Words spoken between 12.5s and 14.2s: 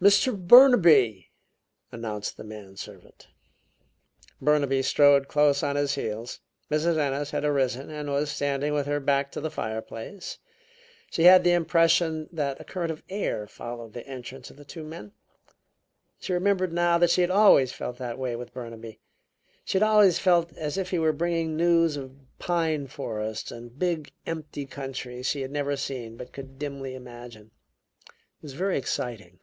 a current of air followed the